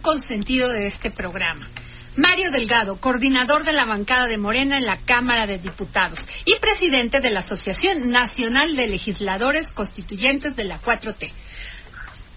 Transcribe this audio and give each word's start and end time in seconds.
consentido 0.00 0.68
de 0.70 0.86
este 0.86 1.10
programa. 1.10 1.68
Mario 2.16 2.50
Delgado, 2.50 2.96
coordinador 2.96 3.64
de 3.64 3.72
la 3.72 3.84
bancada 3.84 4.26
de 4.26 4.36
Morena 4.36 4.76
en 4.76 4.84
la 4.84 4.98
Cámara 4.98 5.46
de 5.46 5.58
Diputados 5.58 6.26
y 6.44 6.56
presidente 6.56 7.20
de 7.20 7.30
la 7.30 7.40
Asociación 7.40 8.10
Nacional 8.10 8.74
de 8.76 8.88
Legisladores 8.88 9.70
Constituyentes 9.70 10.56
de 10.56 10.64
la 10.64 10.80
4T. 10.80 11.30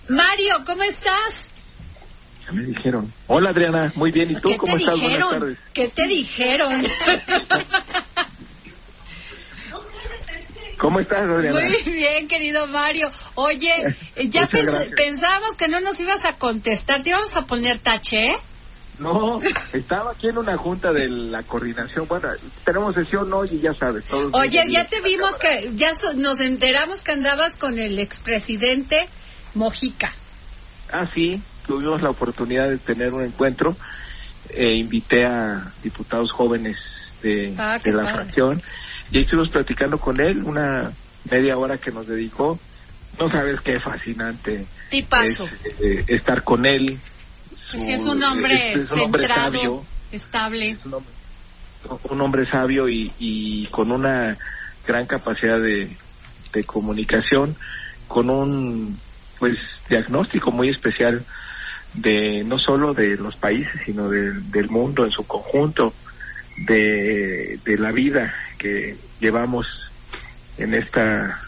Mario, 0.09 0.63
¿cómo 0.65 0.83
estás? 0.83 1.49
Ya 2.45 2.51
me 2.51 2.63
dijeron. 2.63 3.11
Hola 3.27 3.49
Adriana, 3.49 3.91
muy 3.95 4.11
bien. 4.11 4.31
¿Y 4.31 4.35
tú 4.35 4.49
¿Qué 4.49 4.57
cómo 4.57 4.75
estás? 4.77 4.99
Buenas 4.99 5.09
dijeron? 5.11 5.39
tardes. 5.39 5.57
¿Qué 5.73 5.87
te 5.87 6.07
dijeron? 6.07 6.83
¿Cómo 10.93 10.99
estás 11.01 11.21
Adriana? 11.27 11.59
Muy 11.59 11.91
bien, 11.91 12.27
querido 12.27 12.67
Mario. 12.67 13.09
Oye, 13.33 13.73
ya 14.27 14.47
pens- 14.47 14.95
pensábamos 14.95 15.55
que 15.57 15.67
no 15.67 15.79
nos 15.81 15.99
ibas 15.99 16.23
a 16.25 16.33
contestar. 16.33 17.01
¿Te 17.01 17.09
íbamos 17.09 17.35
a 17.35 17.47
poner 17.47 17.79
tache? 17.79 18.27
eh? 18.27 18.35
No, 18.99 19.39
estaba 19.73 20.11
aquí 20.11 20.27
en 20.27 20.37
una 20.37 20.55
junta 20.55 20.91
de 20.93 21.09
la 21.09 21.41
coordinación. 21.41 22.07
Bueno, 22.07 22.29
tenemos 22.63 22.93
sesión 22.93 23.33
hoy 23.33 23.49
y 23.53 23.59
ya 23.59 23.73
sabes. 23.73 24.03
Todos 24.05 24.31
Oye, 24.35 24.63
ya 24.69 24.87
te 24.87 25.01
vimos 25.01 25.35
cámara. 25.39 25.61
que 25.61 25.75
ya 25.75 25.95
so- 25.95 26.13
nos 26.13 26.39
enteramos 26.39 27.01
que 27.01 27.13
andabas 27.13 27.55
con 27.55 27.79
el 27.79 27.97
expresidente 27.97 29.07
Mojica. 29.55 30.13
Ah, 30.91 31.07
sí, 31.11 31.41
tuvimos 31.65 32.03
la 32.03 32.11
oportunidad 32.11 32.69
de 32.69 32.77
tener 32.77 33.11
un 33.13 33.23
encuentro. 33.25 33.75
Eh, 34.51 34.75
invité 34.75 35.25
a 35.25 35.71
diputados 35.81 36.31
jóvenes 36.31 36.77
de, 37.23 37.55
Ah, 37.57 37.79
de 37.83 37.93
la 37.93 38.03
padre. 38.03 38.15
fracción 38.15 38.61
y 39.13 39.19
estuvimos 39.19 39.49
platicando 39.49 39.97
con 39.99 40.19
él 40.19 40.43
una 40.43 40.91
media 41.29 41.57
hora 41.57 41.77
que 41.77 41.91
nos 41.91 42.07
dedicó. 42.07 42.59
No 43.19 43.29
sabes 43.29 43.61
qué 43.61 43.79
fascinante 43.79 44.65
Tipazo. 44.89 45.45
es, 45.45 45.81
eh, 45.81 46.03
estar 46.07 46.43
con 46.43 46.65
él. 46.65 46.99
Su- 47.67 47.77
sí, 47.77 47.93
es 47.93 48.05
un 48.07 48.21
hombre 48.23 48.71
es- 48.73 48.85
es 48.85 48.91
un 48.91 48.99
hombre 49.01 49.21
centrado, 49.27 49.53
sabio. 49.53 49.85
estable. 50.11 50.69
es 50.71 50.85
un 50.85 50.93
hombre, 50.95 51.13
un 52.09 52.21
hombre 52.21 52.45
sabio 52.49 52.89
y, 52.89 53.11
y 53.19 53.67
con 53.67 53.91
una 53.91 54.35
gran 54.87 55.05
capacidad 55.05 55.59
de, 55.59 55.95
de 56.51 56.63
comunicación, 56.63 57.55
con 58.07 58.29
un 58.29 58.99
pues 59.39 59.57
diagnóstico 59.89 60.51
muy 60.51 60.69
especial 60.69 61.23
de 61.93 62.43
no 62.43 62.57
solo 62.57 62.93
de 62.95 63.15
los 63.17 63.35
países, 63.35 63.73
sino 63.85 64.09
del- 64.09 64.49
del 64.51 64.69
mundo 64.69 65.05
en 65.05 65.11
su 65.11 65.23
conjunto, 65.27 65.93
de, 66.57 67.59
de 67.63 67.77
la 67.77 67.91
vida 67.91 68.33
que 68.63 68.95
llevamos 69.19 69.67
en 70.57 70.73
esta 70.73 71.41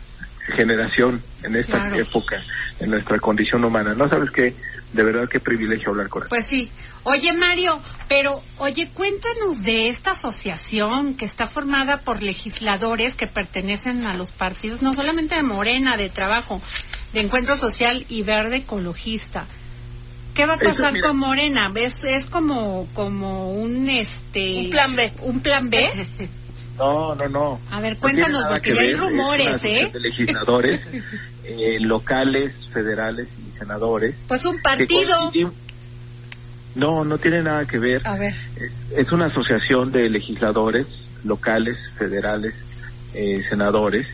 generación, 0.56 1.22
en 1.44 1.56
esta 1.56 1.78
Claro. 1.78 1.96
época, 1.96 2.44
en 2.82 2.90
nuestra 2.92 3.18
condición 3.20 3.64
humana. 3.64 3.96
No 3.96 4.10
sabes 4.10 4.30
qué, 4.32 4.54
de 4.92 5.04
verdad 5.04 5.30
qué 5.30 5.40
privilegio 5.40 5.92
hablar 5.92 6.10
con 6.10 6.24
él. 6.24 6.30
Pues 6.30 6.46
sí. 6.46 6.70
Oye, 7.04 7.32
Mario, 7.34 7.80
pero, 8.10 8.42
oye, 8.58 8.90
cuéntanos 8.94 9.64
de 9.64 9.88
esta 9.88 10.12
asociación 10.12 11.16
que 11.16 11.24
está 11.26 11.48
formada 11.48 12.02
por 12.02 12.22
legisladores 12.22 13.16
que 13.16 13.28
pertenecen 13.28 14.06
a 14.06 14.14
los 14.14 14.34
partidos, 14.34 14.82
no 14.82 14.94
solamente 14.94 15.36
de 15.36 15.44
Morena, 15.44 15.96
de 15.96 16.10
Trabajo, 16.10 16.62
de 17.14 17.22
Encuentro 17.22 17.56
Social 17.56 18.06
y 18.10 18.24
Verde 18.24 18.58
Ecologista. 18.58 19.46
¿Qué 20.34 20.46
va 20.46 20.56
a 20.56 20.60
pasar 20.60 21.00
con 21.02 21.18
Morena? 21.18 21.72
¿Es, 21.76 22.04
es 22.04 22.26
como, 22.26 22.90
como 22.94 23.54
un, 23.54 23.90
este... 23.90 24.64
Un 24.66 24.70
plan 24.70 24.94
B. 24.96 25.14
¿Un 25.22 25.40
plan 25.40 25.70
B? 25.70 25.90
No, 26.78 27.16
no, 27.16 27.28
no. 27.30 27.60
A 27.72 27.80
ver, 27.80 27.94
No 27.94 28.00
cuéntanos, 28.00 28.46
porque 28.48 28.70
que 28.72 28.76
ya 28.76 28.82
hay 28.82 28.94
rumores, 28.94 29.64
¿eh? 29.66 29.90
De 29.92 30.00
legisladores 30.00 30.82
eh, 31.44 31.78
locales, 31.80 32.54
federales 32.74 33.28
y 33.40 33.58
senadores. 33.58 34.16
Pues 34.28 34.46
un 34.46 34.62
partido. 34.62 35.32
No, 36.76 37.06
no 37.06 37.18
tiene 37.18 37.42
nada 37.42 37.66
que 37.66 37.80
ver. 37.80 38.06
A 38.06 38.18
ver. 38.18 38.36
Es, 38.58 38.72
es 38.98 39.12
una 39.14 39.28
asociación 39.28 39.92
de 39.92 40.10
legisladores 40.10 40.86
locales, 41.24 41.78
federales, 41.98 42.54
eh, 43.18 43.42
senadores, 43.48 44.06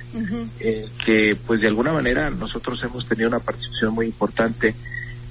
eh, 0.59 0.85
que 1.03 1.35
pues 1.47 1.59
de 1.61 1.67
alguna 1.67 1.91
manera 1.91 2.29
nosotros 2.29 2.79
hemos 2.83 3.07
tenido 3.07 3.29
una 3.29 3.39
participación 3.39 3.95
muy 3.95 4.05
importante 4.05 4.75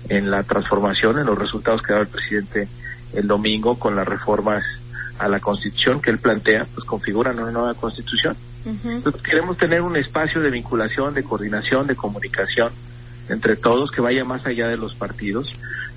en 0.08 0.28
la 0.28 0.42
transformación, 0.42 1.20
en 1.20 1.26
los 1.26 1.38
resultados 1.38 1.80
que 1.82 1.92
daba 1.92 2.02
el 2.02 2.10
presidente 2.10 2.68
el 3.12 3.28
domingo 3.28 3.78
con 3.78 3.94
las 3.94 4.06
reformas 4.06 4.64
a 5.20 5.28
la 5.28 5.38
constitución 5.38 6.00
que 6.00 6.10
él 6.10 6.18
plantea, 6.18 6.66
pues 6.74 6.86
configuran 6.86 7.38
una 7.38 7.50
nueva 7.52 7.74
constitución. 7.74 8.36
Ujú. 8.64 8.90
Entonces, 8.90 9.22
queremos 9.22 9.56
tener 9.58 9.82
un 9.82 9.96
espacio 9.96 10.40
de 10.40 10.50
vinculación, 10.50 11.14
de 11.14 11.22
coordinación, 11.22 11.86
de 11.86 11.94
comunicación 11.94 12.72
entre 13.28 13.56
todos 13.56 13.90
que 13.92 14.00
vaya 14.00 14.24
más 14.24 14.44
allá 14.46 14.66
de 14.66 14.76
los 14.76 14.94
partidos. 14.96 15.46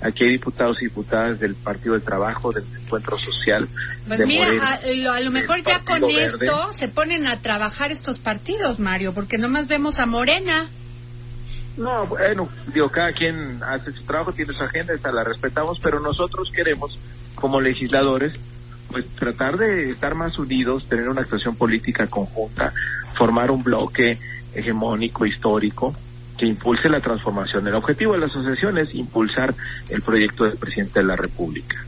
Aquí 0.02 0.24
hay 0.24 0.30
diputados 0.32 0.76
y 0.82 0.84
diputadas 0.84 1.40
del 1.40 1.54
Partido 1.54 1.94
del 1.94 2.02
Trabajo, 2.02 2.52
del 2.52 2.64
Encuentro 2.82 3.16
Social, 3.18 3.66
Pues 4.06 4.18
de 4.18 4.26
mira, 4.26 4.44
Morena. 4.44 4.74
a, 4.74 4.80
lo- 4.94 5.12
a 5.12 5.18
lo 5.20 5.24
del 5.24 5.30
mejor 5.32 5.62
ya 5.62 5.82
con 5.84 6.02
Verde. 6.02 6.24
esto 6.26 6.72
se 6.72 6.88
ponen 6.88 7.26
a 7.26 7.40
trabajar 7.40 7.90
estos 7.90 8.18
partidos, 8.18 8.78
Mario, 8.78 9.14
porque 9.14 9.38
nomás 9.38 9.66
vemos 9.66 9.98
a 9.98 10.06
Morena. 10.06 10.68
No, 11.76 12.06
bueno, 12.06 12.48
digo, 12.72 12.88
cada 12.90 13.12
quien 13.12 13.60
hace 13.64 13.90
su 13.92 14.04
trabajo, 14.04 14.32
tiene 14.32 14.52
su 14.52 14.62
agenda, 14.62 14.94
esa 14.94 15.10
la 15.10 15.24
respetamos, 15.24 15.78
pero 15.82 15.98
nosotros 16.00 16.50
queremos, 16.54 16.98
como 17.34 17.60
legisladores, 17.60 18.32
pues 18.94 19.08
tratar 19.16 19.56
de 19.56 19.90
estar 19.90 20.14
más 20.14 20.38
unidos, 20.38 20.86
tener 20.88 21.08
una 21.08 21.22
actuación 21.22 21.56
política 21.56 22.06
conjunta, 22.06 22.72
formar 23.18 23.50
un 23.50 23.60
bloque 23.60 24.20
hegemónico, 24.54 25.26
histórico, 25.26 25.92
que 26.38 26.46
impulse 26.46 26.88
la 26.88 27.00
transformación. 27.00 27.66
El 27.66 27.74
objetivo 27.74 28.12
de 28.12 28.20
la 28.20 28.26
asociación 28.26 28.78
es 28.78 28.94
impulsar 28.94 29.52
el 29.88 30.00
proyecto 30.00 30.44
del 30.44 30.58
presidente 30.58 31.00
de 31.00 31.06
la 31.06 31.16
República. 31.16 31.84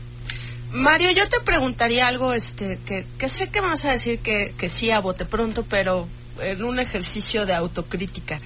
Mario, 0.73 1.11
yo 1.11 1.29
te 1.29 1.39
preguntaría 1.45 2.09
algo, 2.09 2.33
este, 2.33 2.77
que, 2.85 3.07
que 3.17 3.29
sé 3.29 3.49
que 3.51 3.61
me 3.61 3.67
vas 3.67 3.85
a 3.85 3.91
decir 3.91 4.19
que, 4.19 4.53
que 4.57 4.67
sí 4.67 4.91
a 4.91 4.99
bote 4.99 5.23
pronto, 5.23 5.63
pero 5.63 6.09
en 6.41 6.61
un 6.61 6.77
ejercicio 6.77 7.45
de 7.45 7.53
autocrítica. 7.53 8.41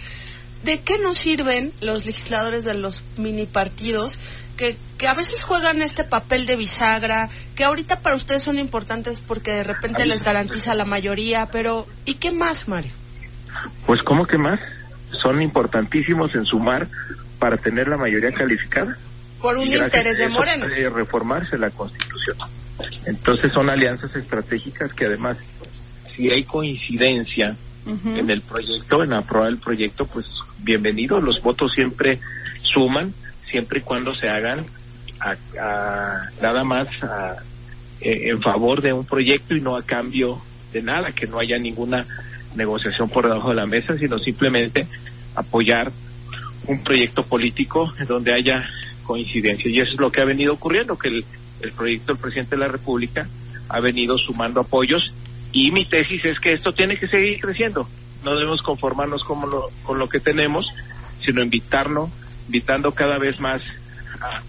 ¿De 0.64 0.82
qué 0.82 1.00
nos 1.00 1.18
sirven 1.18 1.74
los 1.82 2.06
legisladores 2.06 2.64
de 2.64 2.76
los 2.76 3.04
mini 3.18 3.46
partidos 3.46 4.20
que, 4.58 4.78
que 4.98 5.08
a 5.08 5.14
veces 5.16 5.44
juegan 5.44 5.82
este 5.82 6.04
papel 6.04 6.46
de 6.46 6.56
bisagra, 6.56 7.30
que 7.56 7.64
ahorita 7.64 8.02
para 8.02 8.16
ustedes 8.16 8.44
son 8.44 8.60
importantes 8.60 9.22
porque 9.22 9.52
de 9.52 9.64
repente 9.64 10.06
les 10.06 10.24
garantiza 10.24 10.76
la 10.76 10.86
mayoría, 10.86 11.48
pero 11.52 11.88
¿y 12.06 12.16
qué 12.16 12.32
más, 12.32 12.68
Mario? 12.68 12.92
Pues, 13.86 14.02
¿cómo 14.04 14.26
que 14.26 14.38
más? 14.38 14.60
Son 15.22 15.42
importantísimos 15.42 16.34
en 16.36 16.46
sumar 16.46 16.88
para 17.40 17.58
tener 17.58 17.88
la 17.88 17.98
mayoría 17.98 18.32
calificada. 18.32 18.98
Por 19.42 19.58
un 19.58 19.68
interés 19.68 20.20
de 20.20 20.26
eso 20.26 20.34
Morena. 20.34 20.68
puede 20.68 20.90
reformarse 20.90 21.58
la 21.58 21.72
Constitución. 21.72 22.38
Entonces 23.06 23.52
son 23.52 23.70
alianzas 23.70 24.16
estratégicas 24.16 24.94
que 24.94 25.06
además, 25.06 25.38
si 26.16 26.30
hay 26.30 26.44
coincidencia 26.44 27.56
en 27.88 28.30
el 28.30 28.42
proyecto, 28.42 29.04
en 29.04 29.14
aprobar 29.14 29.50
el 29.50 29.58
proyecto, 29.58 30.06
pues 30.06 30.28
bienvenido. 30.64 31.20
Los 31.20 31.42
votos 31.42 31.72
siempre 31.74 32.20
suman, 32.74 33.14
siempre 33.50 33.80
y 33.80 33.82
cuando 33.82 34.14
se 34.16 34.28
hagan 34.28 34.66
a, 35.20 36.30
nada 36.42 36.64
más 36.64 36.88
eh, 38.02 38.30
en 38.30 38.42
favor 38.42 38.82
de 38.82 38.94
un 38.94 39.06
proyecto 39.06 39.56
y 39.56 39.62
no 39.62 39.76
a 39.76 39.84
cambio 39.84 40.42
de 40.72 40.82
nada, 40.82 41.12
que 41.12 41.28
no 41.28 41.40
haya 41.40 41.58
ninguna 41.58 42.06
negociación 42.56 43.10
por 43.10 43.26
debajo 43.28 43.50
de 43.50 43.56
la 43.56 43.66
mesa, 43.66 43.96
sino 43.96 44.18
simplemente 44.18 44.88
apoyar 45.36 45.92
un 46.68 46.84
proyecto 46.84 47.24
político 47.24 47.94
en 48.00 48.08
donde 48.08 48.34
haya 48.34 48.56
coincidencia. 49.04 49.70
Y 49.70 49.80
eso 49.80 49.94
es 49.94 50.00
lo 50.00 50.12
que 50.12 50.22
ha 50.22 50.26
venido 50.26 50.54
ocurriendo, 50.54 50.98
que 50.98 51.10
el, 51.10 51.26
el 51.62 51.72
proyecto 51.72 52.14
del 52.14 52.22
presidente 52.22 52.56
de 52.56 52.62
la 52.62 52.68
República 52.68 53.28
ha 53.70 53.80
venido 53.80 54.18
sumando 54.18 54.62
apoyos 54.62 55.14
y 55.54 55.72
mi 55.72 55.86
tesis 55.86 56.24
es 56.26 56.40
que 56.40 56.52
esto 56.52 56.72
tiene 56.72 56.98
que 56.98 57.08
seguir 57.08 57.40
creciendo. 57.40 57.88
No 58.24 58.36
debemos 58.36 58.62
conformarnos 58.62 59.24
con 59.24 59.42
lo, 59.50 59.70
con 59.84 59.98
lo 60.00 60.08
que 60.08 60.20
tenemos, 60.20 60.66
sino 61.26 61.42
invitarnos, 61.42 62.10
invitando 62.48 62.92
cada 62.92 63.18
vez 63.18 63.40
más 63.40 63.64
a 64.22 64.42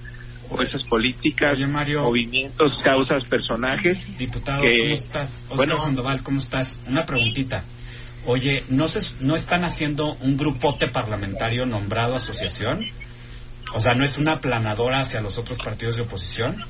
fuerzas 0.49 0.83
políticas, 0.85 1.55
Oye, 1.55 1.67
Mario. 1.67 2.03
movimientos, 2.03 2.79
causas, 2.83 3.25
personajes. 3.25 4.19
Diputado, 4.19 4.63
que- 4.63 4.79
¿cómo 4.79 4.93
estás? 4.93 5.43
Oscar 5.45 5.57
bueno. 5.57 5.77
Sandoval, 5.77 6.23
¿cómo 6.23 6.39
estás? 6.41 6.81
Una 6.87 7.07
preguntita. 7.07 7.65
Oye, 8.27 8.63
¿no, 8.69 8.87
se, 8.87 9.01
¿no 9.25 9.35
están 9.35 9.65
haciendo 9.65 10.15
un 10.21 10.37
grupote 10.37 10.89
parlamentario 10.89 11.67
nombrado 11.67 12.15
asociación? 12.15 12.85
O 13.75 13.81
sea, 13.81 13.95
¿no 13.95 14.05
es 14.05 14.19
una 14.19 14.41
planadora 14.41 15.01
hacia 15.01 15.23
los 15.23 15.39
otros 15.39 15.59
partidos 15.59 15.97
de 15.97 16.03
oposición? 16.03 16.63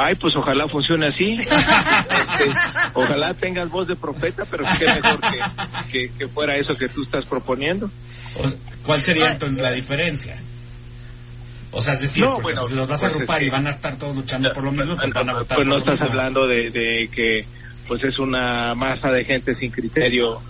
Ay, 0.00 0.14
pues 0.14 0.32
ojalá 0.36 0.68
funcione 0.68 1.08
así. 1.08 1.36
Este, 2.38 2.50
ojalá 2.94 3.34
tengas 3.34 3.68
voz 3.68 3.88
de 3.88 3.96
profeta, 3.96 4.44
pero 4.48 4.64
qué 4.78 4.84
mejor 4.86 5.20
que, 5.20 5.38
que, 6.08 6.12
que 6.16 6.28
fuera 6.28 6.56
eso 6.56 6.76
que 6.76 6.88
tú 6.88 7.02
estás 7.02 7.24
proponiendo. 7.26 7.90
¿Cuál 8.86 9.00
sería 9.00 9.32
entonces 9.32 9.60
la 9.60 9.72
diferencia? 9.72 10.36
O 11.72 11.82
sea, 11.82 11.94
es 11.94 12.00
decir, 12.02 12.22
No, 12.24 12.30
porque, 12.34 12.42
bueno, 12.44 12.60
pues, 12.62 12.72
los 12.74 12.86
vas 12.88 13.02
a 13.02 13.06
pues, 13.06 13.14
agrupar 13.14 13.36
es 13.38 13.40
que- 13.40 13.46
y 13.46 13.50
van 13.50 13.66
a 13.66 13.70
estar 13.70 13.96
todos 13.98 14.14
luchando 14.14 14.52
por 14.52 14.64
lo 14.64 14.72
mismo, 14.72 14.96
pues 14.96 15.12
van 15.12 15.30
a 15.30 15.32
votar 15.34 15.56
Pues 15.56 15.68
no 15.68 15.74
por 15.74 15.80
estás 15.94 16.00
mismo. 16.00 16.08
hablando 16.20 16.46
de, 16.46 16.70
de 16.70 17.08
que 17.12 17.44
pues 17.88 18.04
es 18.04 18.18
una 18.18 18.74
masa 18.74 19.10
de 19.10 19.24
gente 19.24 19.54
sin 19.56 19.70
criterio 19.70 20.40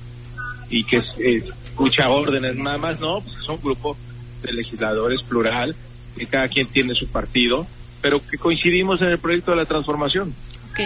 y 0.68 0.84
que 0.84 0.98
es- 0.98 1.44
escucha 1.64 2.08
órdenes 2.08 2.54
nada 2.56 2.76
más, 2.78 3.00
no, 3.00 3.20
pues 3.22 3.34
es 3.42 3.48
un 3.48 3.56
grupo 3.62 3.96
de 4.42 4.52
legisladores 4.52 5.20
plural, 5.28 5.74
que 6.16 6.26
cada 6.26 6.48
quien 6.48 6.66
tiene 6.68 6.94
su 6.94 7.08
partido, 7.08 7.66
pero 8.00 8.20
que 8.24 8.36
coincidimos 8.38 9.00
en 9.02 9.08
el 9.08 9.18
proyecto 9.18 9.50
de 9.52 9.56
la 9.58 9.64
transformación. 9.64 10.34
Ok. 10.70 10.80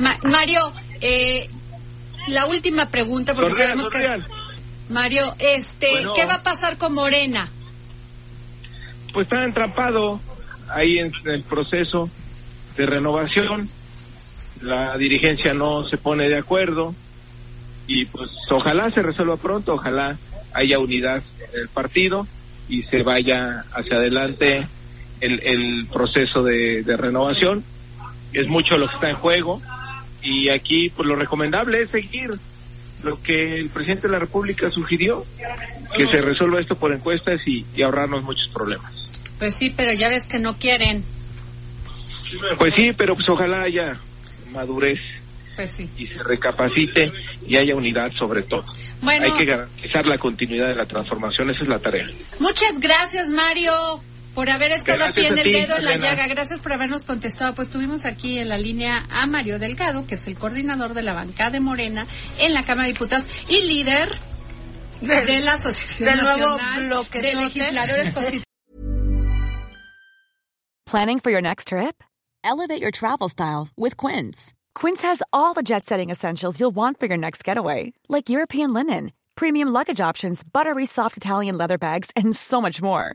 Ma- 0.00 0.18
Mario, 0.24 0.60
eh, 1.00 1.48
la 2.28 2.46
última 2.46 2.86
pregunta, 2.86 3.34
porque 3.34 3.50
Sonrían, 3.50 3.80
sabemos 3.80 3.90
que... 3.90 4.92
Mario, 4.92 5.34
este, 5.38 5.90
Bueno. 5.92 6.12
¿qué 6.14 6.24
va 6.26 6.34
a 6.34 6.42
pasar 6.42 6.78
con 6.78 6.94
Morena? 6.94 7.48
pues 9.12 9.26
está 9.26 9.42
entrampado 9.44 10.20
ahí 10.68 10.98
en 10.98 11.10
el 11.24 11.42
proceso 11.42 12.10
de 12.76 12.86
renovación. 12.86 13.68
La 14.60 14.96
dirigencia 14.98 15.54
no 15.54 15.84
se 15.88 15.96
pone 15.96 16.28
de 16.28 16.36
acuerdo 16.38 16.94
y 17.86 18.04
pues 18.06 18.28
ojalá 18.50 18.90
se 18.90 19.02
resuelva 19.02 19.36
pronto, 19.38 19.72
ojalá 19.74 20.16
haya 20.52 20.78
unidad 20.78 21.22
en 21.38 21.60
el 21.62 21.68
partido 21.68 22.26
y 22.68 22.82
se 22.82 23.02
vaya 23.02 23.64
hacia 23.72 23.96
adelante 23.96 24.68
el, 25.20 25.40
el 25.42 25.86
proceso 25.92 26.42
de, 26.42 26.82
de 26.82 26.96
renovación. 26.96 27.64
Es 28.32 28.46
mucho 28.46 28.76
lo 28.76 28.86
que 28.88 28.94
está 28.94 29.10
en 29.10 29.16
juego 29.16 29.60
y 30.22 30.50
aquí 30.50 30.90
pues 30.90 31.08
lo 31.08 31.16
recomendable 31.16 31.80
es 31.82 31.90
seguir 31.90 32.30
lo 33.04 33.20
que 33.22 33.54
el 33.58 33.70
presidente 33.70 34.08
de 34.08 34.12
la 34.12 34.18
República 34.18 34.70
sugirió, 34.70 35.24
que 35.96 36.04
se 36.10 36.20
resuelva 36.20 36.60
esto 36.60 36.74
por 36.76 36.92
encuestas 36.92 37.40
y, 37.46 37.64
y 37.76 37.82
ahorrarnos 37.82 38.24
muchos 38.24 38.48
problemas. 38.52 38.92
Pues 39.38 39.54
sí, 39.54 39.72
pero 39.76 39.92
ya 39.92 40.08
ves 40.08 40.26
que 40.26 40.40
no 40.40 40.56
quieren. 40.58 41.04
Pues 42.58 42.74
sí, 42.74 42.92
pero 42.96 43.14
pues 43.14 43.26
ojalá 43.30 43.62
haya 43.62 43.98
madurez 44.52 44.98
Pues 45.56 45.70
sí. 45.70 45.88
y 45.96 46.06
se 46.08 46.22
recapacite 46.24 47.10
y 47.46 47.56
haya 47.56 47.74
unidad 47.74 48.10
sobre 48.18 48.42
todo. 48.42 48.64
Bueno, 49.00 49.24
Hay 49.26 49.38
que 49.38 49.44
garantizar 49.44 50.04
la 50.06 50.18
continuidad 50.18 50.68
de 50.68 50.74
la 50.74 50.84
transformación, 50.84 51.50
esa 51.50 51.62
es 51.62 51.68
la 51.68 51.78
tarea. 51.78 52.06
muchas 52.40 52.78
gracias, 52.80 53.28
Mario, 53.30 53.72
por 54.34 54.50
haber 54.50 54.72
estado 54.72 54.98
Gracias 54.98 55.10
aquí 55.10 55.26
en 55.26 55.38
a 55.38 55.40
el 55.40 55.42
ti, 55.44 55.52
dedo 55.52 55.76
en 55.76 55.84
la 55.84 55.96
llaga. 55.96 56.26
Gracias 56.28 56.60
por 56.60 56.72
habernos 56.72 57.04
contestado. 57.04 57.54
Pues 57.54 57.70
tuvimos 57.70 58.04
aquí 58.04 58.38
en 58.38 58.48
la 58.48 58.58
línea 58.58 59.06
a 59.10 59.26
Mario 59.26 59.58
Delgado, 59.58 60.06
que 60.06 60.14
es 60.14 60.26
el 60.26 60.36
coordinador 60.36 60.94
de 60.94 61.02
la 61.02 61.14
bancada 61.14 61.50
de 61.50 61.60
Morena 61.60 62.06
en 62.38 62.54
la 62.54 62.64
Cámara 62.64 62.86
de 62.86 62.92
Diputados 62.92 63.26
y 63.48 63.62
líder 63.62 64.18
de 65.00 65.40
la 65.40 65.52
Asociación 65.54 66.10
del 66.10 66.24
nuevo 66.24 66.58
bloque 66.86 67.22
de 67.22 67.34
Legisladores 67.34 68.14
Constitucionales. 68.14 68.44
Planning 70.86 71.20
for 71.20 71.30
your 71.30 71.42
next 71.42 71.68
trip? 71.68 72.02
Elevate 72.42 72.80
your 72.80 72.90
travel 72.90 73.28
style 73.28 73.68
with 73.76 73.96
Quince. 73.98 74.54
Quince 74.74 75.02
has 75.02 75.22
all 75.32 75.52
the 75.52 75.62
jet 75.62 75.84
setting 75.84 76.08
essentials 76.08 76.58
you'll 76.58 76.74
want 76.74 76.98
for 76.98 77.06
your 77.06 77.18
next 77.18 77.44
getaway, 77.44 77.92
like 78.08 78.30
European 78.30 78.72
linen, 78.72 79.12
premium 79.34 79.68
luggage 79.68 80.00
options, 80.00 80.42
buttery 80.42 80.86
soft 80.86 81.16
Italian 81.18 81.58
leather 81.58 81.76
bags, 81.76 82.10
and 82.16 82.34
so 82.34 82.60
much 82.60 82.80
more. 82.80 83.14